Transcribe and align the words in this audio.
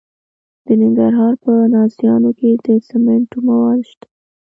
د 0.65 0.67
ننګرهار 0.81 1.33
په 1.43 1.53
نازیانو 1.73 2.31
کې 2.39 2.49
د 2.65 2.67
سمنټو 2.87 3.37
مواد 3.47 3.81
شته. 3.89 4.07